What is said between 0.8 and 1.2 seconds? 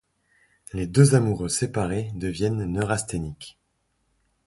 deux